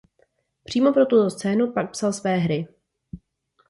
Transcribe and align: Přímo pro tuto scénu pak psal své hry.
Přímo 0.63 0.93
pro 0.93 1.05
tuto 1.05 1.29
scénu 1.29 1.71
pak 1.73 1.91
psal 1.91 2.13
své 2.13 2.37
hry. 2.37 2.67